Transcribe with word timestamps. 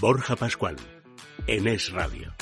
Borja 0.00 0.36
Pascual, 0.36 0.76
en 1.46 1.66
Es 1.66 1.90
Radio. 1.92 2.32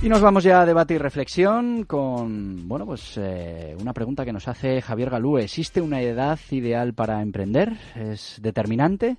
Y 0.00 0.08
nos 0.08 0.22
vamos 0.22 0.44
ya 0.44 0.62
a 0.62 0.66
debate 0.66 0.94
y 0.94 0.98
reflexión 0.98 1.84
con, 1.84 2.66
bueno, 2.68 2.86
pues 2.86 3.18
eh, 3.18 3.76
una 3.80 3.92
pregunta 3.92 4.24
que 4.24 4.32
nos 4.32 4.48
hace 4.48 4.80
Javier 4.80 5.10
Galú. 5.10 5.38
¿Existe 5.38 5.80
una 5.80 6.00
edad 6.00 6.38
ideal 6.50 6.94
para 6.94 7.20
emprender? 7.20 7.76
¿Es 7.94 8.38
determinante? 8.40 9.18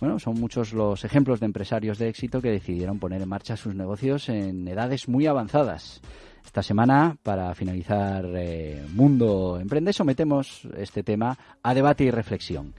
Bueno, 0.00 0.18
son 0.18 0.34
muchos 0.34 0.72
los 0.72 1.04
ejemplos 1.04 1.40
de 1.40 1.46
empresarios 1.46 1.98
de 1.98 2.08
éxito 2.08 2.40
que 2.40 2.50
decidieron 2.50 2.98
poner 2.98 3.20
en 3.20 3.28
marcha 3.28 3.56
sus 3.56 3.74
negocios 3.74 4.28
en 4.28 4.66
edades 4.68 5.08
muy 5.08 5.26
avanzadas. 5.26 6.00
Esta 6.44 6.62
semana, 6.62 7.16
para 7.22 7.54
finalizar 7.54 8.24
eh, 8.36 8.86
Mundo 8.94 9.58
Emprende, 9.60 9.92
sometemos 9.92 10.66
este 10.76 11.02
tema 11.02 11.36
a 11.62 11.74
debate 11.74 12.04
y 12.04 12.10
reflexión. 12.10 12.72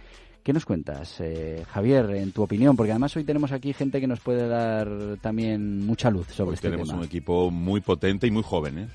¿Qué 0.47 0.53
nos 0.53 0.63
cuentas, 0.63 1.17
eh, 1.19 1.65
Javier, 1.69 2.09
en 2.11 2.31
tu 2.31 2.41
opinión? 2.41 2.77
Porque 2.77 2.93
además 2.93 3.13
hoy 3.17 3.25
tenemos 3.25 3.51
aquí 3.51 3.73
gente 3.73 3.99
que 3.99 4.07
nos 4.07 4.21
puede 4.21 4.47
dar 4.47 4.87
también 5.19 5.85
mucha 5.85 6.09
luz 6.09 6.27
sobre 6.27 6.55
este 6.55 6.69
tenemos 6.69 6.87
tema. 6.87 6.99
un 6.99 7.05
equipo 7.05 7.51
muy 7.51 7.81
potente 7.81 8.27
y 8.27 8.31
muy 8.31 8.43
joven, 8.43 8.77
¿eh? 8.77 8.87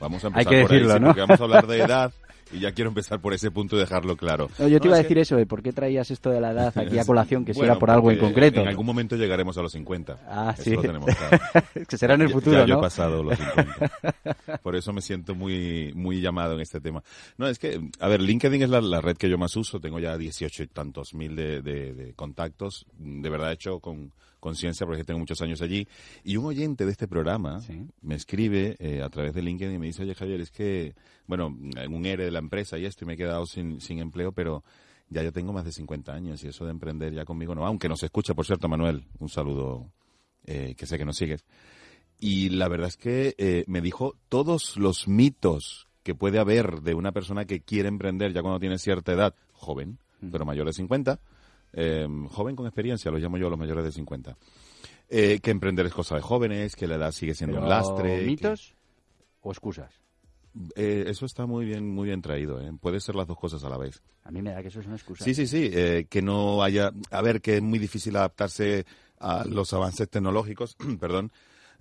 Vamos 0.00 0.24
a 0.24 0.28
empezar 0.28 0.50
Hay 0.50 0.56
que 0.56 0.62
por 0.62 0.70
decirlo, 0.70 0.98
¿no? 0.98 1.06
porque 1.08 1.20
vamos 1.20 1.38
a 1.38 1.44
hablar 1.44 1.66
de 1.66 1.78
edad 1.84 2.10
y 2.54 2.60
ya 2.60 2.72
quiero 2.72 2.88
empezar 2.88 3.20
por 3.20 3.34
ese 3.34 3.50
punto 3.50 3.76
y 3.76 3.80
dejarlo 3.80 4.16
claro. 4.16 4.48
No, 4.58 4.68
yo 4.68 4.78
te 4.80 4.86
No, 4.86 4.90
iba 4.90 4.96
a 4.96 5.00
es 5.00 5.04
que- 5.06 5.08
decir 5.14 5.18
eso, 5.18 5.36
de 5.36 5.46
por 5.46 5.62
qué 5.62 5.72
traías 5.72 6.10
esto 6.10 6.30
de 6.30 6.40
la 6.40 6.52
edad 6.52 6.72
aquí 6.78 6.98
a 6.98 7.04
colación, 7.04 7.44
que 7.44 7.52
si 7.54 7.58
Bueno, 7.60 7.72
era 7.74 7.80
por 7.80 7.90
algo 7.90 8.10
en 8.10 8.18
concreto. 8.18 8.60
En 8.60 8.68
algún 8.68 8.86
momento 8.86 9.16
llegaremos 9.16 9.56
a 9.58 9.62
los 9.62 9.72
50. 9.72 10.18
Ah, 10.28 10.52
Eso 10.54 10.62
sí. 10.64 10.70
lo 10.70 10.82
tenemos 10.82 11.10
claro. 11.14 11.38
que 11.88 11.96
será 11.98 12.14
en 12.14 12.22
el 12.22 12.28
Ya- 12.28 12.34
futuro, 12.34 12.56
ya 12.58 12.66
yo 12.66 12.74
¿no? 12.74 12.80
he 12.80 12.82
pasado 12.82 13.22
los 13.22 13.36
50. 13.38 14.58
Por 14.62 14.76
eso 14.76 14.92
me 14.92 15.00
siento 15.00 15.34
muy, 15.34 15.92
muy 15.94 16.20
llamado 16.20 16.54
en 16.54 16.60
este 16.60 16.80
tema. 16.80 17.02
No, 17.38 17.46
es 17.48 17.58
que, 17.58 17.80
a 18.00 18.08
ver, 18.08 18.20
LinkedIn 18.22 18.62
es 18.62 18.70
la, 18.70 18.80
la 18.80 19.00
red 19.00 19.16
que 19.16 19.28
yo 19.28 19.38
más 19.38 19.56
uso. 19.56 19.80
Tengo 19.80 19.98
ya 19.98 20.16
18 20.16 20.62
y 20.62 20.66
tantos 20.68 21.14
mil 21.14 21.34
de, 21.36 21.62
de- 21.62 21.92
de 21.94 22.12
contactos. 22.14 22.86
De 22.98 23.28
verdad 23.30 23.52
hecho 23.52 23.80
con 23.80 24.12
conciencia 24.40 24.86
porque 24.86 25.04
tengo 25.04 25.18
muchos 25.20 25.40
años 25.40 25.62
allí. 25.62 25.88
Y 26.22 26.36
un 26.36 26.44
oyente 26.44 26.84
de 26.84 26.92
este 26.92 27.08
programa 27.08 27.60
Sí. 27.60 27.86
me 28.02 28.14
escribe 28.14 28.76
eh, 28.78 29.00
a 29.02 29.08
través 29.08 29.32
de 29.32 29.40
LinkedIn 29.40 29.74
y 29.76 29.78
me 29.78 29.86
dice, 29.86 30.02
oye 30.02 30.14
Javier, 30.14 30.40
es 30.42 30.50
que, 30.50 30.94
bueno, 31.26 31.46
en 31.76 31.94
un 31.94 32.04
ERE 32.04 32.24
de 32.26 32.30
la 32.30 32.40
empresa 32.44 32.78
y 32.78 32.84
esto 32.86 33.04
y 33.04 33.06
me 33.08 33.14
he 33.14 33.16
quedado 33.16 33.46
sin, 33.46 33.80
sin 33.80 33.98
empleo, 33.98 34.32
pero 34.32 34.62
ya 35.10 35.22
yo 35.22 35.32
tengo 35.32 35.52
más 35.52 35.64
de 35.64 35.72
50 35.72 36.12
años 36.12 36.42
y 36.44 36.48
eso 36.48 36.64
de 36.64 36.70
emprender 36.70 37.12
ya 37.12 37.24
conmigo 37.24 37.54
no. 37.54 37.66
Aunque 37.66 37.88
nos 37.88 38.02
escucha, 38.02 38.34
por 38.34 38.46
cierto, 38.46 38.68
Manuel, 38.68 39.04
un 39.18 39.28
saludo 39.28 39.90
eh, 40.46 40.74
que 40.76 40.86
sé 40.86 40.96
que 40.98 41.04
nos 41.04 41.16
sigues. 41.16 41.44
Y 42.20 42.50
la 42.50 42.68
verdad 42.68 42.88
es 42.88 42.96
que 42.96 43.34
eh, 43.38 43.64
me 43.66 43.80
dijo 43.80 44.16
todos 44.28 44.76
los 44.76 45.08
mitos 45.08 45.88
que 46.02 46.14
puede 46.14 46.38
haber 46.38 46.80
de 46.82 46.94
una 46.94 47.12
persona 47.12 47.44
que 47.44 47.60
quiere 47.60 47.88
emprender 47.88 48.32
ya 48.32 48.42
cuando 48.42 48.60
tiene 48.60 48.78
cierta 48.78 49.12
edad, 49.12 49.34
joven, 49.52 49.98
pero 50.30 50.44
mayor 50.44 50.66
de 50.66 50.72
50, 50.72 51.18
eh, 51.72 52.06
joven 52.30 52.56
con 52.56 52.66
experiencia, 52.66 53.10
lo 53.10 53.18
llamo 53.18 53.36
yo 53.36 53.50
los 53.50 53.58
mayores 53.58 53.84
de 53.84 53.92
50. 53.92 54.36
Eh, 55.10 55.40
que 55.42 55.50
emprender 55.50 55.84
es 55.86 55.92
cosa 55.92 56.14
de 56.14 56.22
jóvenes, 56.22 56.76
que 56.76 56.86
la 56.86 56.94
edad 56.96 57.12
sigue 57.12 57.34
siendo 57.34 57.56
Pero, 57.56 57.64
un 57.64 57.68
lastre. 57.70 58.20
que- 58.20 58.26
¿Mitos 58.26 58.74
o 59.42 59.50
excusas? 59.50 59.92
Eh, 60.76 61.04
eso 61.08 61.26
está 61.26 61.46
muy 61.46 61.64
bien, 61.64 61.88
muy 61.88 62.06
bien 62.06 62.22
traído. 62.22 62.60
¿eh? 62.60 62.70
Puede 62.80 63.00
ser 63.00 63.14
las 63.14 63.26
dos 63.26 63.38
cosas 63.38 63.64
a 63.64 63.68
la 63.68 63.76
vez. 63.78 64.02
A 64.24 64.30
mí 64.30 64.40
me 64.42 64.52
da 64.52 64.62
que 64.62 64.68
eso 64.68 64.80
es 64.80 64.86
una 64.86 64.96
excusa. 64.96 65.24
Sí, 65.24 65.34
sí, 65.34 65.46
sí. 65.46 65.70
eh, 65.72 66.06
que 66.08 66.22
no 66.22 66.62
haya. 66.62 66.92
A 67.10 67.22
ver, 67.22 67.40
que 67.40 67.56
es 67.56 67.62
muy 67.62 67.78
difícil 67.78 68.16
adaptarse 68.16 68.86
a 69.18 69.44
los 69.44 69.72
avances 69.72 70.08
tecnológicos, 70.08 70.76
perdón. 71.00 71.32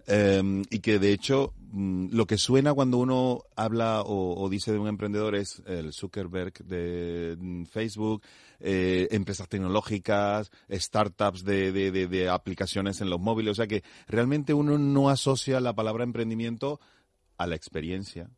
eh, 0.08 0.64
y 0.70 0.80
que 0.80 1.00
de 1.00 1.14
hecho 1.14 1.54
mm, 1.72 2.08
lo 2.12 2.26
que 2.26 2.38
suena 2.38 2.74
cuando 2.74 2.98
uno 2.98 3.44
habla 3.56 4.02
o, 4.02 4.42
o 4.42 4.50
dice 4.50 4.72
de 4.74 4.80
un 4.80 4.88
emprendedor 4.88 5.34
es 5.36 5.62
el 5.66 5.94
Zuckerberg 5.94 6.54
de 6.66 7.38
mm, 7.40 7.64
Facebook, 7.66 8.22
eh, 8.60 9.08
empresas 9.12 9.48
tecnológicas, 9.48 10.52
startups 10.72 11.44
de, 11.46 11.72
de, 11.72 11.92
de- 11.92 12.08
de 12.08 12.30
aplicaciones 12.30 13.00
en 13.02 13.10
los 13.10 13.20
móviles. 13.20 13.52
O 13.52 13.56
sea 13.56 13.68
que 13.68 13.84
realmente 14.08 14.54
uno 14.54 14.78
no 14.78 15.10
asocia 15.10 15.60
la 15.62 15.74
palabra 15.74 16.04
emprendimiento 16.04 16.80
a 17.38 17.48
la 17.48 17.56
experiencia, 17.56 18.30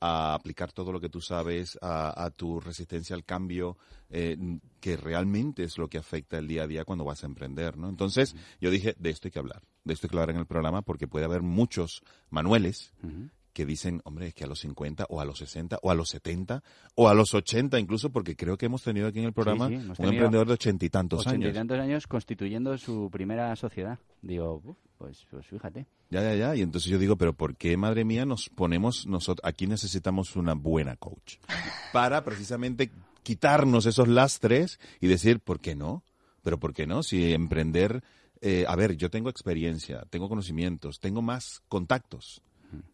a 0.00 0.34
aplicar 0.34 0.72
todo 0.72 0.92
lo 0.92 1.00
que 1.00 1.08
tú 1.08 1.20
sabes, 1.20 1.78
a, 1.80 2.24
a 2.24 2.30
tu 2.30 2.60
resistencia 2.60 3.16
al 3.16 3.24
cambio, 3.24 3.76
eh, 4.10 4.36
que 4.80 4.96
realmente 4.96 5.64
es 5.64 5.78
lo 5.78 5.88
que 5.88 5.98
afecta 5.98 6.38
el 6.38 6.48
día 6.48 6.64
a 6.64 6.66
día 6.66 6.84
cuando 6.84 7.04
vas 7.04 7.22
a 7.22 7.26
emprender, 7.26 7.76
¿no? 7.76 7.88
Entonces, 7.88 8.36
yo 8.60 8.70
dije, 8.70 8.94
de 8.98 9.10
esto 9.10 9.28
hay 9.28 9.32
que 9.32 9.38
hablar, 9.38 9.62
de 9.84 9.94
esto 9.94 10.06
hay 10.06 10.10
que 10.10 10.16
hablar 10.16 10.30
en 10.30 10.36
el 10.36 10.46
programa 10.46 10.82
porque 10.82 11.08
puede 11.08 11.24
haber 11.24 11.42
muchos 11.42 12.02
manuales 12.30 12.92
Ujú. 13.02 13.30
Que 13.56 13.64
dicen, 13.64 14.02
hombre, 14.04 14.26
es 14.26 14.34
que 14.34 14.44
a 14.44 14.46
los 14.46 14.60
50 14.60 15.06
o 15.08 15.18
a 15.18 15.24
los 15.24 15.38
60 15.38 15.78
o 15.80 15.90
a 15.90 15.94
los 15.94 16.10
70 16.10 16.62
o 16.94 17.08
a 17.08 17.14
los 17.14 17.32
80 17.32 17.80
incluso, 17.80 18.10
porque 18.10 18.36
creo 18.36 18.58
que 18.58 18.66
hemos 18.66 18.82
tenido 18.82 19.06
aquí 19.06 19.20
en 19.20 19.24
el 19.24 19.32
programa 19.32 19.68
sí, 19.68 19.76
un 19.76 20.08
emprendedor 20.12 20.46
de 20.46 20.52
ochenta 20.52 20.84
y 20.84 20.90
tantos 20.90 21.20
Ochenta 21.20 21.38
y 21.38 21.48
años. 21.48 21.54
tantos 21.54 21.78
años 21.78 22.06
constituyendo 22.06 22.76
su 22.76 23.08
primera 23.10 23.56
sociedad. 23.56 23.98
Digo, 24.20 24.76
pues, 24.98 25.24
pues 25.30 25.46
fíjate. 25.46 25.86
Ya, 26.10 26.20
ya, 26.20 26.34
ya. 26.34 26.54
Y 26.54 26.60
entonces 26.60 26.90
yo 26.90 26.98
digo, 26.98 27.16
pero 27.16 27.32
¿por 27.32 27.56
qué, 27.56 27.78
madre 27.78 28.04
mía, 28.04 28.26
nos 28.26 28.50
ponemos 28.50 29.06
nosotros, 29.06 29.48
aquí 29.48 29.66
necesitamos 29.66 30.36
una 30.36 30.52
buena 30.52 30.96
coach? 30.96 31.36
Para 31.94 32.24
precisamente 32.24 32.90
quitarnos 33.22 33.86
esos 33.86 34.06
lastres 34.06 34.78
y 35.00 35.06
decir, 35.06 35.40
¿por 35.40 35.60
qué 35.60 35.74
no? 35.74 36.04
Pero 36.42 36.60
¿por 36.60 36.74
qué 36.74 36.86
no? 36.86 37.02
Si 37.02 37.32
emprender, 37.32 38.04
eh, 38.42 38.66
a 38.68 38.76
ver, 38.76 38.98
yo 38.98 39.08
tengo 39.08 39.30
experiencia, 39.30 40.04
tengo 40.10 40.28
conocimientos, 40.28 41.00
tengo 41.00 41.22
más 41.22 41.62
contactos. 41.68 42.42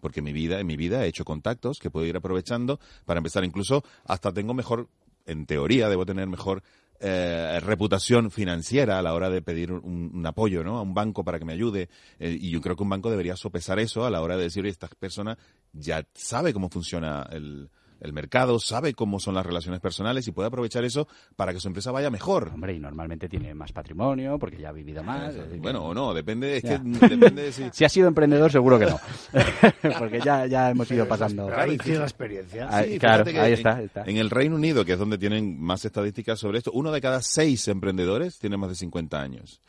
Porque 0.01 0.23
mi 0.23 0.33
vida, 0.33 0.61
en 0.61 0.67
mi 0.67 0.77
vida 0.77 1.05
he 1.05 1.09
hecho 1.09 1.25
contactos 1.25 1.79
que 1.79 1.91
puedo 1.91 2.07
ir 2.07 2.17
aprovechando 2.17 2.81
para 3.05 3.19
empezar. 3.19 3.45
Incluso 3.45 3.85
hasta 4.05 4.33
tengo 4.33 4.55
mejor, 4.55 4.89
en 5.27 5.47
teoría, 5.47 5.89
debo 5.89 6.07
tener 6.07 6.27
mejor 6.27 6.63
eh, 7.01 7.59
reputación 7.61 8.31
financiera 8.31 8.99
a 8.99 9.03
la 9.03 9.13
hora 9.13 9.29
de 9.29 9.43
pedir 9.43 9.73
un, 9.73 10.11
un 10.15 10.27
apoyo 10.27 10.63
¿no? 10.63 10.79
a 10.79 10.83
un 10.83 10.95
banco 10.95 11.25
para 11.25 11.39
que 11.39 11.45
me 11.45 11.53
ayude. 11.53 11.89
Eh, 12.19 12.37
y 12.41 12.51
yo 12.51 12.61
creo 12.61 12.77
que 12.77 12.83
un 12.85 12.91
banco 12.91 13.11
debería 13.11 13.37
sopesar 13.37 13.81
eso 13.81 14.05
a 14.05 14.11
la 14.11 14.23
hora 14.23 14.37
de 14.37 14.45
decir, 14.45 14.63
oye, 14.63 14.71
esta 14.71 14.89
persona 14.89 15.37
ya 15.73 16.07
sabe 16.15 16.53
cómo 16.53 16.69
funciona 16.69 17.29
el, 17.33 17.69
el 18.03 18.13
mercado, 18.13 18.59
sabe 18.59 18.95
cómo 18.95 19.21
son 19.21 19.35
las 19.35 19.47
relaciones 19.47 19.81
personales 19.81 20.27
y 20.29 20.33
puede 20.33 20.49
aprovechar 20.49 20.85
eso 20.85 21.07
para 21.37 21.53
que 21.53 21.61
su 21.61 21.69
empresa 21.69 21.91
vaya 21.93 22.11
mejor. 22.11 22.51
Hombre, 22.53 22.75
y 22.75 22.79
normalmente 22.81 23.29
tiene 23.29 23.55
más 23.55 23.73
patrimonio 23.73 24.39
porque 24.39 24.59
ya 24.59 24.71
ha 24.71 24.73
vivido 24.73 25.03
más. 25.03 25.31
es 25.35 25.45
decir, 25.45 25.61
Bueno, 25.61 25.85
o 25.85 25.95
no, 25.95 26.13
depende, 26.13 26.57
es 26.57 26.63
que 26.63 26.79
depende 26.83 27.31
de 27.45 27.53
si... 27.53 27.65
Si 27.73 27.85
ha 27.85 27.89
sido 27.89 28.09
emprendedor, 28.09 28.51
seguro 28.51 28.79
que 28.79 28.87
no. 28.87 28.99
porque 29.99 30.21
ya, 30.21 30.47
ya 30.47 30.71
hemos 30.71 30.91
ido 30.91 31.07
pasando. 31.07 31.49
Ahí 31.57 31.79
tiene 31.79 31.99
la 32.01 32.05
experiencia. 32.05 32.69
Ahí- 32.71 32.93
Sí, 32.93 32.99
claro, 32.99 33.25
ahí 33.27 33.37
en- 33.37 33.53
está, 33.55 33.83
está. 33.83 34.03
En 34.05 34.17
el 34.17 34.29
Reino 34.31 34.57
Unido, 34.57 34.85
que 34.85 34.93
es 34.95 34.99
donde 34.99 35.17
tienen 35.19 35.61
más 35.61 35.85
estadísticas 35.85 36.39
sobre 36.39 36.59
esto, 36.59 36.71
uno 36.73 36.91
de 36.93 37.01
cada 37.01 37.23
seis 37.23 37.69
emprendedores 37.69 38.39
tiene 38.39 38.57
más 38.57 38.69
de 38.71 38.75
50 38.77 39.21
años. 39.21 39.61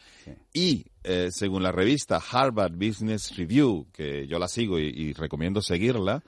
Y 0.54 0.86
eh, 1.04 1.30
según 1.32 1.64
la 1.64 1.72
revista 1.72 2.20
Harvard 2.32 2.74
Business 2.74 3.36
Review, 3.38 3.88
que 3.94 4.26
yo 4.28 4.40
la 4.40 4.48
sigo 4.48 4.80
y, 4.80 4.84
y 4.88 5.14
recomiendo 5.14 5.62
seguirla, 5.62 6.24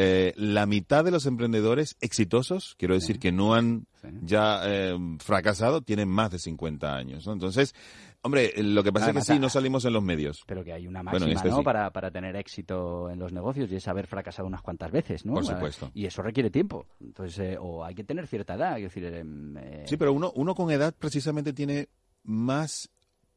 eh, 0.00 0.32
la 0.36 0.66
mitad 0.66 1.04
de 1.04 1.10
los 1.10 1.26
emprendedores 1.26 1.96
exitosos, 2.00 2.76
quiero 2.78 2.94
decir 2.94 3.18
que 3.18 3.32
no 3.32 3.54
han 3.54 3.86
Sí. 4.00 4.06
ya 4.22 4.60
eh, 4.64 4.96
fracasado, 5.18 5.80
tienen 5.82 6.08
más 6.08 6.30
de 6.30 6.38
50 6.38 6.94
años. 6.94 7.26
¿no? 7.26 7.32
Entonces, 7.32 7.74
hombre, 8.22 8.52
lo 8.58 8.84
que 8.84 8.92
pasa 8.92 9.10
es 9.10 9.16
que 9.16 9.22
sí, 9.22 9.38
no 9.40 9.48
salimos 9.48 9.84
en 9.86 9.92
los 9.92 10.04
medios. 10.04 10.44
Pero 10.46 10.62
que 10.62 10.72
hay 10.72 10.86
una 10.86 11.02
máxima, 11.02 11.32
este 11.32 11.48
¿no? 11.48 11.56
sí. 11.58 11.62
Para, 11.64 11.90
para 11.90 12.12
tener 12.12 12.36
éxito 12.36 13.10
en 13.10 13.18
los 13.18 13.32
negocios 13.32 13.68
y 13.72 13.74
es 13.74 13.88
haber 13.88 14.06
fracasado 14.06 14.46
unas 14.46 14.62
cuantas 14.62 14.92
veces, 14.92 15.26
¿no? 15.26 15.34
Por 15.34 15.44
supuesto. 15.44 15.90
Y 15.94 16.06
eso 16.06 16.22
requiere 16.22 16.48
tiempo. 16.48 16.86
Entonces, 17.00 17.38
eh, 17.40 17.56
o 17.60 17.84
hay 17.84 17.96
que 17.96 18.04
tener 18.04 18.28
cierta 18.28 18.54
edad, 18.54 18.76
es 18.78 18.84
decir, 18.84 19.04
em, 19.06 19.56
eh, 19.56 19.84
Sí, 19.88 19.96
pero 19.96 20.12
uno, 20.12 20.30
uno 20.36 20.54
con 20.54 20.70
edad 20.70 20.94
precisamente 20.96 21.52
tiene 21.52 21.88
más 22.22 22.88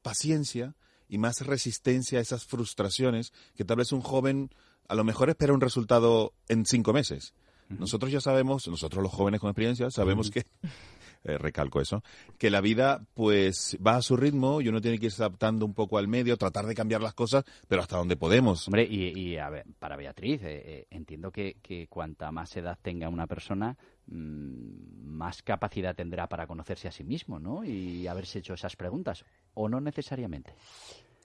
paciencia 0.04 0.76
y 1.08 1.18
más 1.18 1.42
resistencia 1.46 2.20
a 2.20 2.22
esas 2.22 2.46
frustraciones 2.46 3.34
que 3.56 3.66
tal 3.66 3.78
vez 3.78 3.92
un 3.92 4.02
joven 4.02 4.52
a 4.88 4.96
lo 4.96 5.03
mejor 5.03 5.30
espera 5.30 5.53
un 5.53 5.62
resultado 5.62 6.34
en 6.47 6.66
cinco 6.66 6.94
meses. 6.94 7.34
Nosotros 7.80 8.12
ya 8.12 8.19
sabemos, 8.19 8.68
nosotros 8.68 9.02
los 9.02 9.12
jóvenes 9.12 9.40
con 9.40 9.50
experiencia, 9.50 9.90
sabemos 9.90 10.30
que, 10.30 10.44
eh, 11.24 11.38
recalco 11.38 11.81
eso, 11.81 12.03
que 12.38 12.50
la 12.50 12.62
vida 12.62 13.06
pues 13.14 13.78
va 13.86 13.95
a 13.95 14.01
su 14.01 14.18
ritmo 14.18 14.62
y 14.62 14.68
uno 14.68 14.81
tiene 14.81 15.00
que 15.00 15.06
irse 15.07 15.24
adaptando 15.24 15.66
un 15.66 15.74
poco 15.74 15.98
al 15.98 16.07
medio, 16.07 16.38
tratar 16.38 16.66
de 16.66 16.75
cambiar 16.75 17.01
las 17.01 17.13
cosas, 17.13 17.44
pero 17.68 17.81
hasta 17.81 17.98
donde 17.98 18.18
podemos. 18.18 18.68
Hombre, 18.68 18.83
y, 18.83 19.18
y, 19.18 19.38
a 19.38 19.50
ver, 19.50 19.66
para 19.80 19.95
Beatriz, 19.95 20.42
eh, 20.44 20.62
eh, 20.66 20.88
entiendo 20.89 21.31
que, 21.31 21.57
que 21.62 21.88
cuanta 21.88 22.31
más 22.31 22.56
edad 22.57 22.78
tenga 22.81 23.10
una 23.10 23.28
persona, 23.28 23.78
mm, 24.07 25.06
más 25.06 25.42
capacidad 25.44 25.95
tendrá 25.95 26.28
para 26.28 26.48
conocerse 26.48 26.88
a 26.88 26.92
sí 26.92 27.04
mismo, 27.04 27.39
¿no? 27.39 27.63
Y 27.63 28.07
haberse 28.07 28.39
hecho 28.39 28.54
esas 28.54 28.75
preguntas. 28.75 29.24
¿O 29.54 29.69
no 29.69 29.80
necesariamente? 29.80 30.54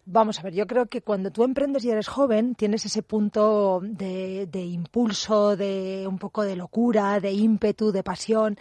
Vamos 0.08 0.38
a 0.38 0.42
ver, 0.42 0.54
yo 0.54 0.66
creo 0.68 0.86
que 0.86 1.02
cuando 1.02 1.32
tú 1.32 1.42
emprendes 1.42 1.84
y 1.84 1.90
eres 1.90 2.06
joven, 2.06 2.54
tienes 2.54 2.84
ese 2.86 3.02
punto 3.02 3.80
de, 3.82 4.46
de 4.46 4.64
impulso, 4.64 5.56
de 5.56 6.06
un 6.08 6.18
poco 6.18 6.42
de 6.44 6.54
locura, 6.54 7.18
de 7.18 7.32
ímpetu, 7.32 7.90
de 7.90 8.04
pasión, 8.04 8.56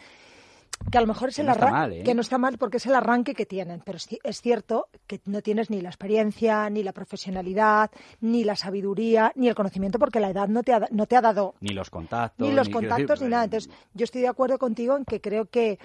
que 0.91 0.97
a 0.97 1.01
lo 1.01 1.07
mejor 1.07 1.29
es 1.29 1.35
Que 1.35 1.41
el 1.41 1.47
no 1.47 1.53
está 1.53 1.69
mal, 1.71 1.93
¿eh? 1.93 2.03
que 2.03 2.13
no 2.15 2.21
está 2.21 2.37
mal 2.39 2.57
porque 2.57 2.77
es 2.77 2.85
el 2.87 2.95
arranque 2.95 3.33
que 3.35 3.45
tienen, 3.45 3.81
pero 3.85 3.97
es, 3.97 4.09
ci- 4.11 4.19
es 4.23 4.41
cierto 4.41 4.87
que 5.05 5.21
no 5.25 5.41
tienes 5.43 5.69
ni 5.69 5.81
la 5.81 5.89
experiencia, 5.89 6.67
ni 6.71 6.81
la 6.81 6.91
profesionalidad, 6.93 7.91
ni 8.21 8.43
la 8.43 8.55
sabiduría, 8.55 9.31
ni 9.35 9.47
el 9.47 9.53
conocimiento, 9.55 9.99
porque 9.99 10.19
la 10.19 10.31
edad 10.31 10.47
no 10.47 10.63
te 10.63 10.73
ha, 10.73 10.87
no 10.91 11.05
te 11.05 11.15
ha 11.15 11.21
dado 11.21 11.53
Ni 11.61 11.73
los 11.73 11.89
contactos. 11.91 12.47
ni 12.49 12.53
los 12.55 12.69
contactos 12.69 13.19
decir, 13.19 13.27
ni 13.27 13.31
nada. 13.31 13.43
Entonces, 13.45 13.69
yo 13.93 14.03
estoy 14.03 14.21
de 14.21 14.27
acuerdo 14.29 14.57
contigo 14.57 14.97
en 14.97 15.05
que 15.05 15.21
creo 15.21 15.45
que, 15.45 15.77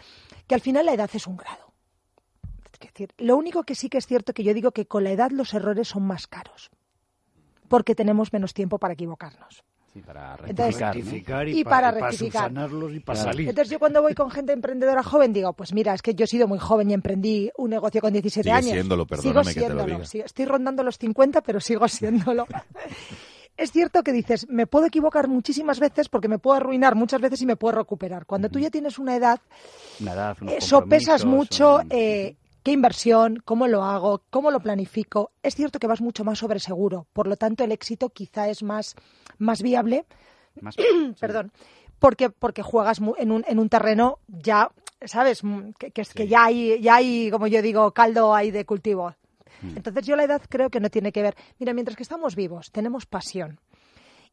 que 0.47 0.55
al 0.55 0.61
final 0.63 0.87
la 0.87 0.95
edad 0.95 1.11
es 1.13 1.27
un 1.27 1.37
grado. 1.37 1.70
Decir. 2.89 3.11
Lo 3.19 3.37
único 3.37 3.63
que 3.65 3.75
sí 3.75 3.89
que 3.89 3.99
es 3.99 4.07
cierto 4.07 4.33
que 4.33 4.43
yo 4.45 4.55
digo 4.55 4.73
que 4.73 4.87
con 4.87 5.05
la 5.05 5.11
edad 5.11 5.31
los 5.31 5.55
errores 5.55 5.89
son 5.89 6.03
más 6.05 6.27
caros, 6.27 6.71
porque 7.69 7.95
tenemos 7.95 8.33
menos 8.33 8.55
tiempo 8.55 8.79
para 8.79 8.95
equivocarnos. 8.95 9.63
Sí, 9.93 10.03
para 10.03 10.37
Entonces, 10.47 10.79
rectificar, 10.81 11.49
y, 11.49 11.59
Y 11.59 11.65
pa- 11.65 11.71
para 11.71 11.93
para 11.93 12.01
rectificar. 12.07 12.43
subsanarlos 12.45 12.93
y 12.95 13.01
para 13.01 13.17
Claro. 13.19 13.33
salir. 13.33 13.49
Entonces 13.49 13.71
yo 13.73 13.79
cuando 13.81 14.01
voy 14.03 14.15
con 14.15 14.31
gente 14.31 14.53
emprendedora 14.53 15.03
joven 15.03 15.33
digo, 15.33 15.53
pues 15.53 15.73
mira, 15.75 15.95
es 15.95 16.01
que 16.03 16.15
yo 16.15 16.25
he 16.25 16.29
sido 16.29 16.47
muy 16.47 16.61
joven 16.61 16.91
y 16.91 16.95
emprendí 16.95 17.51
un 17.57 17.71
negocio 17.71 18.01
con 18.01 18.13
17 18.13 18.45
Sigue 18.45 18.57
años. 18.57 18.71
siéndolo, 18.71 19.03
sigo 19.03 19.09
perdóname 19.09 19.47
que 19.53 19.61
te 19.61 19.61
lo 19.61 19.67
siéndolo. 19.85 20.05
diga. 20.05 20.25
estoy 20.27 20.45
rondando 20.45 20.85
los 20.85 20.97
50, 20.97 21.41
pero 21.41 21.59
sigo 21.59 21.89
siéndolo. 21.89 22.47
es 23.57 23.73
cierto 23.73 24.05
que 24.05 24.13
dices, 24.13 24.49
me 24.49 24.69
puedo 24.69 24.87
equivocar 24.87 25.27
muchísimas 25.27 25.81
veces 25.81 26.09
porque 26.09 26.29
me 26.29 26.39
puedo 26.39 26.57
arruinar 26.57 26.95
muchas 26.95 27.21
veces 27.21 27.43
y 27.43 27.47
me 27.47 27.57
puedo 27.57 27.79
recuperar. 27.79 28.27
Cuando 28.27 28.49
tú 28.49 28.61
ya 28.61 28.71
tienes 28.71 28.97
una 28.97 29.17
edad, 29.17 29.41
Una 30.01 30.13
edad, 30.13 30.37
unos 30.41 30.55
eso 30.55 30.85
pesas 30.87 31.23
compromisos, 31.25 31.27
mucho. 31.61 31.77
un- 31.81 31.87
eh, 31.91 32.37
¿Qué 32.63 32.73
inversión? 32.73 33.41
¿Cómo 33.45 33.67
lo 33.69 33.83
hago? 33.85 34.23
¿Cómo 34.31 34.51
lo 34.51 34.61
planifico? 34.61 35.33
Es 35.43 35.55
cierto 35.55 35.79
que 35.79 35.87
vas 35.87 36.01
mucho 36.01 36.25
más 36.25 36.39
sobre 36.39 36.61
seguro. 36.61 37.07
Por 37.13 37.27
lo 37.27 37.37
tanto, 37.37 37.65
el 37.65 37.73
éxito 37.73 38.11
quizá 38.11 38.49
es 38.49 38.63
más, 38.63 38.95
más 39.39 39.63
viable 39.63 40.05
más- 40.61 40.77
perdón, 41.21 41.53
porque, 41.99 42.29
porque 42.31 42.63
juegas 42.63 43.01
en 43.19 43.31
un, 43.33 43.45
en 43.49 43.59
un 43.59 43.69
terreno 43.69 44.19
ya, 44.29 44.71
¿sabes? 45.05 45.43
Mm, 45.43 45.71
Que, 45.79 45.91
que 45.91 46.03
es 46.03 46.13
que 46.13 46.29
ya 46.29 46.45
hay, 46.45 46.81
ya 46.81 46.97
hay, 46.97 47.31
como 47.31 47.47
yo 47.47 47.63
digo, 47.63 47.93
caldo 47.93 48.35
ahí 48.35 48.51
de 48.51 48.67
cultivo. 48.67 49.15
Mm. 49.63 49.77
Entonces 49.77 50.07
yo 50.07 50.17
la 50.17 50.25
edad 50.25 50.43
creo 50.49 50.69
que 50.71 50.81
no 50.81 50.91
tiene 50.91 51.13
que 51.13 51.23
ver. 51.23 51.37
Mira, 51.59 51.73
mientras 51.73 51.97
que 51.97 52.03
estamos 52.03 52.35
vivos, 52.37 52.71
tenemos 52.73 53.07
pasión 53.07 53.59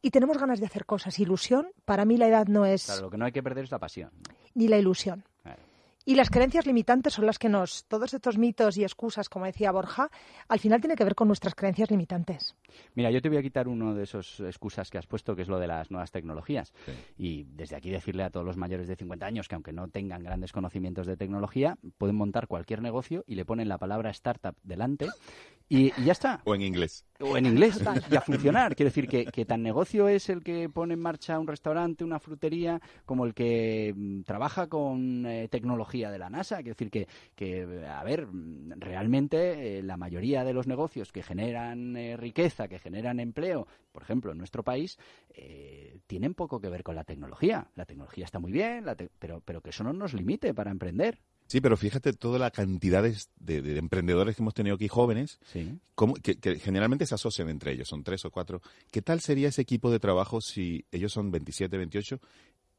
y 0.02 0.10
tenemos 0.10 0.38
ganas 0.38 0.60
de 0.60 0.66
hacer 0.66 0.84
cosas, 0.86 1.18
ilusión, 1.18 1.68
para 1.84 2.04
mí 2.04 2.16
la 2.18 2.28
edad 2.28 2.46
no 2.46 2.64
es 2.66 2.84
Claro, 2.84 3.02
lo 3.02 3.10
que 3.10 3.16
no 3.16 3.24
hay 3.24 3.32
que 3.32 3.42
perder 3.42 3.64
es 3.64 3.70
la 3.70 3.78
pasión. 3.78 4.10
ni 4.54 4.68
la 4.68 4.76
ilusión. 4.78 5.24
Y 6.08 6.14
las 6.14 6.30
creencias 6.30 6.64
limitantes 6.64 7.12
son 7.12 7.26
las 7.26 7.38
que 7.38 7.50
nos, 7.50 7.84
todos 7.84 8.14
estos 8.14 8.38
mitos 8.38 8.78
y 8.78 8.82
excusas, 8.82 9.28
como 9.28 9.44
decía 9.44 9.70
Borja, 9.72 10.10
al 10.48 10.58
final 10.58 10.80
tiene 10.80 10.96
que 10.96 11.04
ver 11.04 11.14
con 11.14 11.28
nuestras 11.28 11.54
creencias 11.54 11.90
limitantes. 11.90 12.56
Mira, 12.94 13.10
yo 13.10 13.20
te 13.20 13.28
voy 13.28 13.36
a 13.36 13.42
quitar 13.42 13.68
uno 13.68 13.94
de 13.94 14.04
esos 14.04 14.40
excusas 14.40 14.88
que 14.88 14.96
has 14.96 15.06
puesto, 15.06 15.36
que 15.36 15.42
es 15.42 15.48
lo 15.48 15.58
de 15.58 15.66
las 15.66 15.90
nuevas 15.90 16.10
tecnologías. 16.10 16.72
Sí. 16.86 16.92
Y 17.18 17.44
desde 17.50 17.76
aquí 17.76 17.90
decirle 17.90 18.22
a 18.22 18.30
todos 18.30 18.46
los 18.46 18.56
mayores 18.56 18.88
de 18.88 18.96
50 18.96 19.26
años 19.26 19.48
que 19.48 19.54
aunque 19.54 19.74
no 19.74 19.88
tengan 19.88 20.22
grandes 20.22 20.50
conocimientos 20.50 21.06
de 21.06 21.18
tecnología, 21.18 21.76
pueden 21.98 22.16
montar 22.16 22.46
cualquier 22.46 22.80
negocio 22.80 23.22
y 23.26 23.34
le 23.34 23.44
ponen 23.44 23.68
la 23.68 23.76
palabra 23.76 24.08
startup 24.08 24.56
delante 24.62 25.08
y, 25.68 25.92
y 26.00 26.04
ya 26.04 26.12
está. 26.12 26.40
O 26.44 26.54
en 26.54 26.62
inglés. 26.62 27.04
O 27.20 27.36
en 27.36 27.46
inglés, 27.46 27.80
y 28.10 28.16
a 28.16 28.20
funcionar. 28.20 28.76
Quiero 28.76 28.88
decir 28.90 29.08
que, 29.08 29.26
que 29.26 29.44
tan 29.44 29.62
negocio 29.62 30.06
es 30.08 30.28
el 30.28 30.42
que 30.44 30.68
pone 30.68 30.94
en 30.94 31.00
marcha 31.00 31.38
un 31.38 31.48
restaurante, 31.48 32.04
una 32.04 32.20
frutería, 32.20 32.80
como 33.04 33.24
el 33.26 33.34
que 33.34 33.92
mm, 33.96 34.22
trabaja 34.22 34.68
con 34.68 35.26
eh, 35.26 35.48
tecnología 35.48 36.10
de 36.12 36.18
la 36.18 36.30
NASA. 36.30 36.56
Quiero 36.58 36.70
decir 36.76 36.90
que, 36.90 37.08
que 37.34 37.84
a 37.88 38.04
ver, 38.04 38.26
mm, 38.28 38.74
realmente 38.78 39.78
eh, 39.78 39.82
la 39.82 39.96
mayoría 39.96 40.44
de 40.44 40.52
los 40.52 40.68
negocios 40.68 41.10
que 41.10 41.22
generan 41.24 41.96
eh, 41.96 42.16
riqueza, 42.16 42.68
que 42.68 42.78
generan 42.78 43.18
empleo, 43.18 43.66
por 43.90 44.02
ejemplo, 44.02 44.30
en 44.30 44.38
nuestro 44.38 44.62
país, 44.62 44.96
eh, 45.30 45.98
tienen 46.06 46.34
poco 46.34 46.60
que 46.60 46.68
ver 46.68 46.84
con 46.84 46.94
la 46.94 47.02
tecnología. 47.04 47.66
La 47.74 47.84
tecnología 47.84 48.24
está 48.24 48.38
muy 48.38 48.52
bien, 48.52 48.86
la 48.86 48.94
te- 48.94 49.10
pero, 49.18 49.42
pero 49.44 49.60
que 49.60 49.70
eso 49.70 49.82
no 49.82 49.92
nos 49.92 50.14
limite 50.14 50.54
para 50.54 50.70
emprender. 50.70 51.18
Sí, 51.48 51.60
pero 51.60 51.76
fíjate 51.76 52.12
toda 52.12 52.38
la 52.38 52.50
cantidad 52.52 53.02
de, 53.02 53.16
de- 53.40 53.62
de 53.62 53.78
emprendedores 53.78 54.36
que 54.36 54.42
hemos 54.42 54.54
tenido 54.54 54.76
aquí 54.76 54.86
jóvenes, 54.86 55.40
Sí. 55.52 55.76
cómo- 55.96 56.14
que, 56.14 56.36
que 56.36 56.58
generalmente 56.60 57.06
se 57.06 57.14
asocian 57.16 57.48
entre 57.48 57.72
ellos, 57.72 57.88
son 57.88 58.04
tres 58.04 58.24
o 58.26 58.30
cuatro. 58.30 58.60
¿Qué 58.92 59.02
tal 59.02 59.20
sería 59.20 59.48
ese 59.48 59.62
equipo 59.62 59.90
de 59.90 59.98
trabajo 59.98 60.40
si 60.40 60.84
ellos 60.92 61.10
son 61.12 61.30
27, 61.32 61.76
28 61.76 62.20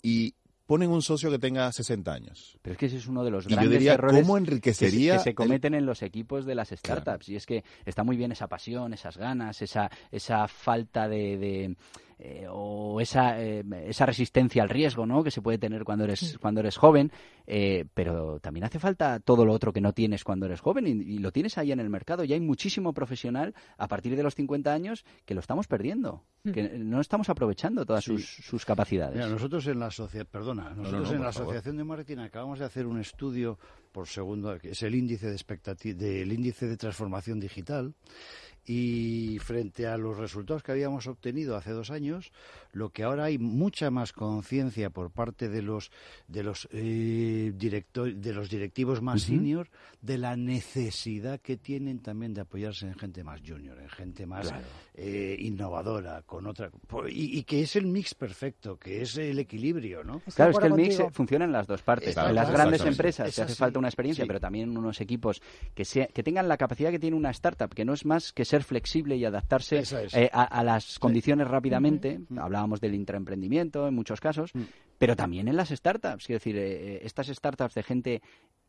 y 0.04 0.36
ponen 0.68 0.92
un 0.92 1.02
socio 1.02 1.32
que 1.32 1.40
tenga 1.40 1.72
60 1.72 2.14
años? 2.14 2.58
Pero 2.62 2.74
es 2.74 2.78
que 2.78 2.86
ese 2.86 2.98
es 2.98 3.08
uno 3.08 3.24
de 3.24 3.32
los 3.32 3.46
Y 3.48 3.50
yo 3.50 3.56
grandes 3.56 3.80
diría, 3.80 3.94
errores 3.96 4.22
¿cómo 4.22 4.36
que 4.36 4.40
se- 4.40 4.52
enriquecería 4.52 5.18
que 5.18 5.24
se 5.24 5.30
el- 5.30 5.36
cometen 5.36 5.74
en 5.74 5.88
los 5.88 6.04
equipos 6.04 6.46
de 6.46 6.54
las 6.54 6.70
startups. 6.70 7.26
Claro. 7.26 7.34
Y 7.34 7.36
es 7.38 7.46
que 7.48 7.64
está 7.86 8.04
muy 8.04 8.18
bien 8.18 8.32
esa 8.32 8.48
pasión, 8.48 8.94
esas 8.94 9.18
ganas, 9.18 9.62
esa, 9.64 9.90
esa 10.12 10.48
falta 10.48 11.08
de... 11.10 11.38
de, 11.40 11.76
eh, 12.20 12.46
o 12.50 13.00
esa, 13.00 13.42
eh, 13.42 13.64
esa 13.86 14.06
resistencia 14.06 14.62
al 14.62 14.68
riesgo 14.70 15.06
¿no? 15.06 15.24
que 15.24 15.32
se 15.32 15.42
puede 15.42 15.58
tener 15.58 15.86
cuando 15.86 16.04
eres, 16.04 16.38
cuando 16.42 16.60
eres 16.60 16.76
joven, 16.78 17.12
eh, 17.48 17.86
pero 17.94 18.40
también 18.42 18.66
hace 18.66 18.78
falta 18.78 19.20
todo 19.22 19.46
lo 19.46 19.54
otro 19.54 19.72
que 19.72 19.80
no 19.82 19.94
tienes 19.94 20.24
cuando 20.26 20.46
eres 20.46 20.60
joven 20.60 20.86
y, 20.86 20.92
y 20.92 21.20
lo 21.20 21.32
tienes 21.32 21.58
ahí 21.58 21.72
en 21.72 21.80
el 21.80 21.90
mercado. 21.90 22.24
Y 22.26 22.34
hay 22.34 22.42
muchísimo 22.42 22.94
profesional 22.94 23.56
a 23.78 23.88
partir 23.88 24.16
de 24.18 24.24
los 24.24 24.36
50 24.36 24.72
años 24.74 25.06
que 25.26 25.34
lo 25.34 25.40
estamos 25.40 25.68
perdiendo, 25.68 26.24
que 26.54 26.78
no 26.78 27.00
estamos 27.02 27.30
aprovechando 27.30 27.86
todas 27.86 28.04
Sí. 28.04 28.18
sus, 28.18 28.46
sus 28.46 28.66
capacidades. 28.66 29.16
Mira, 29.16 29.30
nosotros 29.30 29.66
en 29.68 29.80
la 29.80 29.88
asociación, 29.88 30.28
perdona, 30.32 30.72
nosotros 30.72 31.10
no, 31.12 31.16
en 31.18 31.24
la 31.24 31.32
favor. 31.32 31.48
asociación 31.54 31.78
de 31.78 31.84
marketing 31.86 32.18
acabamos 32.18 32.60
de 32.60 32.66
hacer 32.66 32.86
un 32.86 33.00
estudio 33.00 33.58
por 33.92 34.08
segundo, 34.08 34.58
que 34.60 34.72
es 34.72 34.84
el 34.84 34.94
índice 34.94 35.28
de 35.30 35.36
expectati- 35.36 35.96
del 35.96 36.32
índice 36.32 36.68
de 36.68 36.78
transformación 36.78 37.40
digital 37.40 37.94
y 38.72 39.40
frente 39.40 39.88
a 39.88 39.98
los 39.98 40.18
resultados 40.18 40.62
que 40.62 40.72
habíamos 40.72 41.08
obtenido 41.08 41.56
hace 41.58 41.72
dos 41.72 41.90
años, 41.90 42.32
lo 42.72 42.90
que 42.92 43.02
ahora 43.02 43.24
hay 43.24 43.40
mucha 43.40 43.90
más 43.90 44.14
conciencia 44.14 44.92
por 44.92 45.10
parte 45.10 45.50
de 45.50 45.64
los 45.64 45.90
de 46.28 46.44
los 46.44 46.68
eh, 46.72 47.52
directo- 47.58 48.04
de 48.06 48.32
los 48.32 48.48
directivos 48.48 49.02
más 49.02 49.24
senior 49.24 49.70
de 50.04 50.20
la 50.20 50.36
necesidad 50.36 51.42
que 51.42 51.58
tienen 51.58 51.98
también 52.00 52.36
de 52.36 52.42
apoyarse 52.42 52.86
en 52.86 52.94
gente 52.94 53.24
más 53.24 53.42
junior, 53.42 53.80
en 53.82 53.90
gente 53.90 54.28
más 54.28 54.48
Claro. 54.50 54.66
eh, 54.94 55.36
innovadora, 55.40 56.22
con 56.22 56.46
otra 56.46 56.70
y, 57.10 57.40
y 57.40 57.44
que 57.46 57.64
es 57.64 57.76
el 57.76 57.88
mix 57.88 58.14
perfecto, 58.14 58.78
que 58.78 59.02
es 59.02 59.18
el 59.18 59.40
equilibrio, 59.40 60.04
¿no? 60.04 60.18
Estoy 60.18 60.34
Claro, 60.36 60.52
es 60.52 60.60
que 60.60 60.68
el 60.68 60.74
mix 60.74 60.88
contigo. 60.90 61.10
eh, 61.10 61.12
funciona 61.14 61.46
en 61.46 61.52
las 61.52 61.66
dos 61.66 61.82
partes. 61.82 62.16
En 62.16 62.36
las 62.36 62.52
grandes 62.52 62.86
empresas 62.86 63.30
Es 63.30 63.36
te 63.36 63.42
hace 63.42 63.56
falta 63.56 63.80
una 63.80 63.88
experiencia, 63.88 64.24
sí. 64.26 64.28
pero 64.28 64.40
también 64.40 64.78
unos 64.78 65.02
equipos 65.02 65.42
que, 65.74 65.86
sea- 65.86 66.06
que 66.08 66.22
tengan 66.22 66.48
la 66.48 66.58
capacidad 66.58 66.92
que 66.92 67.00
tiene 67.00 67.18
una 67.18 67.32
startup, 67.32 67.74
que 67.74 67.84
no 67.84 67.94
es 67.94 68.06
más 68.06 68.32
que 68.32 68.46
ser 68.46 68.59
flexible 68.64 69.16
y 69.18 69.26
adaptarse 69.26 69.80
es. 69.80 69.94
eh, 69.94 70.30
a, 70.34 70.44
a 70.44 70.64
las 70.64 71.00
condiciones 71.00 71.48
rápidamente. 71.48 72.20
Hablábamos 72.38 72.80
del 72.82 72.96
intraemprendimiento 72.96 73.88
en 73.88 73.96
muchos 73.96 74.20
casos, 74.20 74.52
pero 74.98 75.16
también 75.16 75.48
en 75.48 75.56
las 75.56 75.70
startups. 75.70 76.26
Quiero 76.26 76.40
decir, 76.40 76.56
eh, 76.58 76.96
eh, 76.96 77.00
estas 77.04 77.28
startups 77.28 77.76
de 77.76 77.84
gente 77.84 78.22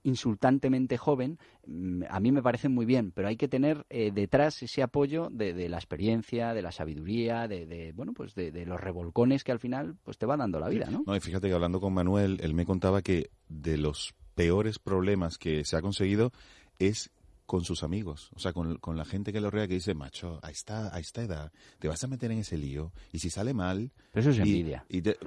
insultantemente 0.02 0.96
joven, 0.96 1.38
mm, 1.66 2.04
a 2.08 2.20
mí 2.20 2.32
me 2.32 2.42
parecen 2.42 2.72
muy 2.72 2.86
bien, 2.86 3.12
pero 3.12 3.28
hay 3.28 3.36
que 3.36 3.48
tener 3.48 3.84
eh, 3.90 4.10
detrás 4.12 4.62
ese 4.62 4.82
apoyo 4.82 5.28
de, 5.30 5.52
de 5.52 5.68
la 5.68 5.76
experiencia, 5.76 6.54
de 6.54 6.62
la 6.62 6.72
sabiduría, 6.72 7.46
de, 7.48 7.66
de, 7.66 7.92
bueno, 7.92 8.12
pues 8.14 8.34
de, 8.34 8.50
de 8.50 8.64
los 8.64 8.80
revolcones 8.80 9.44
que 9.44 9.52
al 9.52 9.58
final 9.58 9.96
pues 10.02 10.16
te 10.16 10.26
va 10.26 10.36
dando 10.38 10.58
la 10.58 10.68
vida, 10.68 10.88
¿no? 10.90 11.02
No, 11.06 11.14
y 11.14 11.20
fíjate 11.20 11.48
que 11.48 11.54
hablando 11.54 11.80
con 11.80 11.92
Manuel, 11.92 12.38
él 12.42 12.54
me 12.54 12.64
contaba 12.64 13.02
que 13.02 13.30
de 13.48 13.76
los 13.76 14.14
peores 14.34 14.78
problemas 14.78 15.36
que 15.36 15.64
se 15.66 15.76
ha 15.76 15.82
conseguido 15.82 16.32
es 16.78 17.10
con 17.50 17.64
sus 17.64 17.82
amigos, 17.82 18.30
o 18.36 18.38
sea, 18.38 18.52
con, 18.52 18.76
con 18.76 18.96
la 18.96 19.04
gente 19.04 19.32
que 19.32 19.40
lo 19.40 19.50
rodea 19.50 19.66
que 19.66 19.74
dice, 19.74 19.92
macho, 19.92 20.38
a 20.40 20.52
esta, 20.52 20.94
a 20.94 21.00
esta 21.00 21.20
edad 21.20 21.50
te 21.80 21.88
vas 21.88 22.04
a 22.04 22.06
meter 22.06 22.30
en 22.30 22.38
ese 22.38 22.56
lío 22.56 22.92
y 23.12 23.18
si 23.18 23.28
sale 23.28 23.54
mal... 23.54 23.90
Pero 24.12 24.20
eso 24.20 24.30
es 24.30 24.36
y- 24.36 24.40
envidia. 24.60 24.84
y 24.88 25.02
te- 25.02 25.18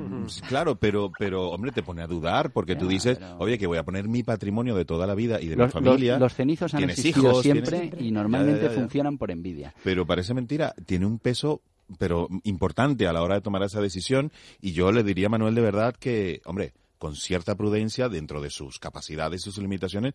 Claro, 0.48 0.78
pero, 0.78 1.12
pero 1.20 1.50
hombre, 1.50 1.74
te 1.74 1.84
pone 1.84 2.02
a 2.02 2.08
dudar 2.08 2.54
porque 2.54 2.78
tú 2.78 2.88
dices, 2.88 3.18
pero- 3.18 3.38
oye, 3.40 3.58
que 3.58 3.68
voy 3.68 3.78
a 3.78 3.84
poner 3.84 4.08
mi 4.08 4.24
patrimonio 4.24 4.74
de 4.74 4.86
toda 4.86 5.06
la 5.06 5.16
vida 5.16 5.42
y 5.42 5.50
de 5.50 5.58
Los, 5.58 5.68
mi 5.76 5.82
familia. 5.82 6.14
los- 6.14 6.22
los 6.22 6.34
cenizos 6.34 6.74
han 6.74 6.90
existido 6.90 7.28
hijos, 7.32 7.42
siempre 7.44 7.90
tienes- 7.90 8.02
y 8.02 8.12
normalmente 8.12 8.62
Ya, 8.62 8.68
ya, 8.70 8.74
ya. 8.74 8.80
funcionan 8.80 9.18
por 9.18 9.30
envidia. 9.30 9.74
Pero 9.84 10.06
parece 10.08 10.34
mentira, 10.34 10.74
tiene 10.86 11.06
un 11.06 11.20
peso 11.20 11.62
pero 12.00 12.30
importante 12.46 13.06
a 13.06 13.12
la 13.12 13.22
hora 13.22 13.36
de 13.36 13.42
tomar 13.42 13.62
esa 13.64 13.82
decisión 13.82 14.32
y 14.62 14.72
yo 14.72 14.94
le 14.94 15.04
diría 15.04 15.28
a 15.28 15.30
Manuel 15.30 15.56
de 15.56 15.62
verdad 15.62 15.94
que, 16.00 16.42
hombre, 16.46 16.72
con 16.98 17.18
cierta 17.18 17.56
prudencia 17.56 18.08
dentro 18.08 18.40
de 18.40 18.50
sus 18.50 18.80
capacidades 18.80 19.42
y 19.42 19.44
sus 19.52 19.58
limitaciones, 19.58 20.14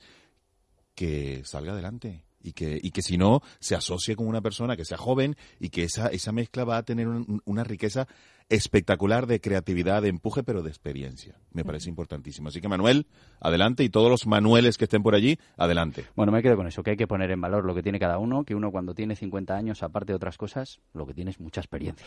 que 0.99 1.43
salga 1.45 1.73
adelante 1.73 2.25
y 2.41 2.53
que, 2.53 2.79
y 2.83 2.91
que 2.91 3.03
si 3.03 3.17
no 3.19 3.41
se 3.61 3.75
asocie 3.77 4.17
con 4.17 4.27
una 4.27 4.41
persona 4.41 4.77
que 4.77 4.85
sea 4.85 4.97
joven 4.99 5.37
y 5.61 5.71
que 5.71 5.85
esa, 5.85 6.09
esa 6.09 6.33
mezcla 6.33 6.65
va 6.65 6.77
a 6.79 6.83
tener 6.83 7.07
un- 7.07 7.41
una 7.45 7.63
riqueza 7.65 8.07
espectacular 8.49 9.27
de 9.27 9.41
creatividad, 9.41 10.01
de 10.03 10.09
empuje, 10.09 10.43
pero 10.43 10.63
de 10.63 10.71
experiencia. 10.71 11.37
Me 11.53 11.65
parece 11.65 11.89
importantísimo. 11.91 12.49
Así 12.49 12.61
que 12.63 12.69
Manuel, 12.69 13.07
adelante 13.41 13.85
y 13.85 13.91
todos 13.91 14.09
los 14.11 14.27
Manueles 14.27 14.79
que 14.79 14.85
estén 14.85 15.03
por 15.03 15.15
allí, 15.15 15.39
adelante. 15.59 16.07
Bueno, 16.17 16.33
me 16.33 16.43
quedo 16.43 16.57
con 16.57 16.67
eso, 16.67 16.83
que 16.83 16.93
hay 16.93 16.97
que 16.97 17.07
poner 17.07 17.31
en 17.31 17.41
valor 17.41 17.65
lo 17.67 17.75
que 17.75 17.83
tiene 17.83 17.99
cada 17.99 18.19
uno, 18.19 18.45
que 18.45 18.55
uno 18.55 18.71
cuando 18.73 18.95
tiene 18.95 19.15
50 19.17 19.55
años, 19.55 19.83
aparte 19.83 20.13
de 20.13 20.17
otras 20.17 20.39
cosas, 20.39 20.81
lo 20.95 21.07
que 21.07 21.13
tiene 21.15 21.31
es 21.31 21.41
mucha 21.41 21.61
experiencia. 21.61 22.07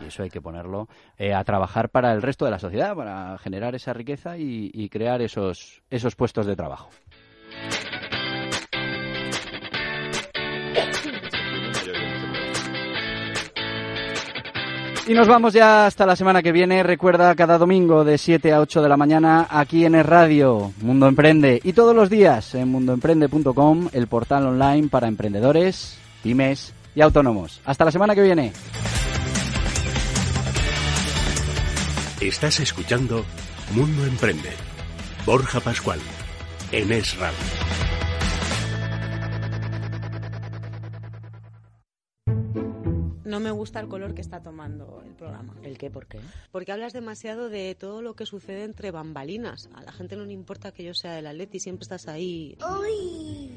Y 0.00 0.06
eso 0.06 0.22
hay 0.22 0.28
que 0.30 0.42
ponerlo 0.42 0.88
eh, 1.16 1.32
a 1.32 1.42
trabajar 1.44 1.88
para 1.88 2.12
el 2.12 2.20
resto 2.20 2.44
de 2.44 2.50
la 2.50 2.58
sociedad, 2.58 2.94
para 2.94 3.38
generar 3.38 3.74
esa 3.74 3.92
riqueza 3.94 4.36
y, 4.36 4.70
y 4.74 4.90
crear 4.90 5.22
esos, 5.22 5.82
esos 5.88 6.14
puestos 6.16 6.44
de 6.46 6.54
trabajo. 6.56 6.90
Y 15.08 15.14
nos 15.14 15.26
vamos 15.26 15.54
ya 15.54 15.86
hasta 15.86 16.04
la 16.04 16.16
semana 16.16 16.42
que 16.42 16.52
viene. 16.52 16.82
Recuerda 16.82 17.34
cada 17.34 17.56
domingo 17.56 18.04
de 18.04 18.18
7 18.18 18.52
a 18.52 18.60
8 18.60 18.82
de 18.82 18.88
la 18.90 18.98
mañana 18.98 19.46
aquí 19.48 19.86
en 19.86 19.94
el 19.94 20.04
radio 20.04 20.70
Mundo 20.82 21.08
Emprende 21.08 21.62
y 21.64 21.72
todos 21.72 21.96
los 21.96 22.10
días 22.10 22.54
en 22.54 22.68
mundoemprende.com, 22.68 23.88
el 23.94 24.06
portal 24.06 24.46
online 24.46 24.88
para 24.88 25.08
emprendedores, 25.08 25.98
pymes 26.22 26.74
y 26.94 27.00
autónomos. 27.00 27.62
Hasta 27.64 27.86
la 27.86 27.90
semana 27.90 28.14
que 28.14 28.20
viene. 28.20 28.52
Estás 32.20 32.60
escuchando 32.60 33.24
Mundo 33.74 34.04
Emprende. 34.04 34.50
Borja 35.24 35.60
Pascual. 35.60 36.00
En 36.70 36.92
Es 36.92 37.16
Radio. 37.16 37.87
No 43.28 43.40
me 43.40 43.50
gusta 43.50 43.78
el 43.78 43.88
color 43.88 44.14
que 44.14 44.22
está 44.22 44.40
tomando 44.40 45.02
el 45.04 45.12
programa. 45.12 45.54
¿El 45.62 45.76
qué? 45.76 45.90
¿Por 45.90 46.06
qué? 46.06 46.18
Porque 46.50 46.72
hablas 46.72 46.94
demasiado 46.94 47.50
de 47.50 47.74
todo 47.74 48.00
lo 48.00 48.14
que 48.14 48.24
sucede 48.24 48.64
entre 48.64 48.90
bambalinas. 48.90 49.68
A 49.74 49.82
la 49.82 49.92
gente 49.92 50.16
no 50.16 50.24
le 50.24 50.32
importa 50.32 50.72
que 50.72 50.82
yo 50.82 50.94
sea 50.94 51.12
del 51.12 51.26
Atleti, 51.26 51.60
siempre 51.60 51.82
estás 51.82 52.08
ahí. 52.08 52.56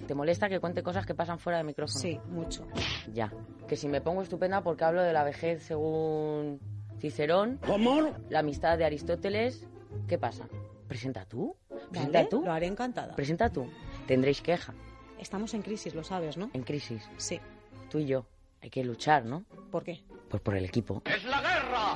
¿Te 0.08 0.14
molesta 0.14 0.50
que 0.50 0.60
cuente 0.60 0.84
cosas 0.84 1.06
que 1.06 1.16
pasan 1.16 1.40
fuera 1.40 1.60
de 1.60 1.64
micrófono? 1.64 2.02
Sí, 2.02 2.20
mucho. 2.28 2.68
Ya. 3.14 3.32
Que 3.66 3.78
si 3.78 3.88
me 3.88 4.02
pongo 4.02 4.22
estupenda 4.22 4.62
porque 4.62 4.84
hablo 4.84 5.04
de 5.04 5.14
la 5.14 5.24
vejez 5.24 5.64
según 5.64 6.60
Cicerón. 7.00 7.58
¿Cómo? 7.66 8.14
La 8.30 8.40
amistad 8.40 8.78
de 8.78 8.84
Aristóteles. 8.84 9.66
¿Qué 10.06 10.18
pasa? 10.18 10.50
Presenta 10.90 11.24
tú. 11.24 11.56
Presenta 11.90 12.20
Vale, 12.20 12.30
tú. 12.30 12.42
Lo 12.44 12.52
haré 12.52 12.68
encantada. 12.68 13.16
Presenta 13.16 13.50
tú. 13.50 13.70
Tendréis 14.06 14.42
queja. 14.42 14.74
Estamos 15.18 15.54
en 15.54 15.62
crisis, 15.62 15.96
lo 15.96 16.04
sabes, 16.04 16.36
¿no? 16.36 16.50
En 16.52 16.64
crisis. 16.64 17.10
Sí. 17.16 17.40
Tú 17.90 18.00
y 18.00 18.08
yo. 18.08 18.26
Hay 18.62 18.70
que 18.70 18.84
luchar, 18.84 19.26
¿no? 19.26 19.46
¿Por 19.72 19.84
qué? 19.84 20.04
Pues 20.30 20.42
por 20.44 20.56
el 20.56 20.66
equipo. 20.66 21.02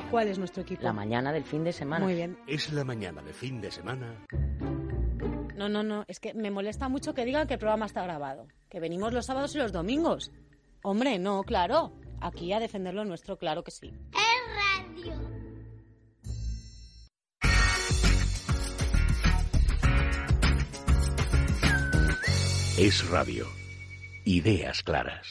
¿Cuál 0.10 0.30
es 0.30 0.40
nuestro 0.40 0.64
equipo? 0.64 0.82
La 0.82 0.94
mañana 0.94 1.32
del 1.34 1.44
fin 1.44 1.64
de 1.64 1.74
semana. 1.74 2.06
Muy 2.06 2.16
bien. 2.16 2.38
Es 2.48 2.72
la 2.72 2.86
mañana 2.86 3.22
de 3.22 3.34
fin 3.34 3.60
de 3.62 3.70
semana. 3.70 4.26
No, 5.56 5.70
no, 5.70 5.84
no. 5.84 6.06
Es 6.08 6.20
que 6.20 6.34
me 6.34 6.50
molesta 6.52 6.90
mucho 6.90 7.14
que 7.14 7.26
digan 7.26 7.48
que 7.48 7.56
el 7.56 7.60
programa 7.60 7.86
está 7.86 8.04
grabado. 8.04 8.48
Que 8.70 8.80
venimos 8.80 9.14
los 9.14 9.26
sábados 9.26 9.54
y 9.56 9.58
los 9.58 9.72
domingos. 9.72 10.32
Hombre, 10.84 11.20
no, 11.20 11.44
claro. 11.44 11.94
Aquí 12.22 12.52
a 12.54 12.60
defender 12.60 12.94
lo 12.94 13.04
nuestro, 13.04 13.38
claro 13.38 13.64
que 13.64 13.72
sí. 13.72 13.94
Es 22.78 23.10
radio. 23.10 23.48
Ideas 24.26 24.84
claras. 24.84 25.28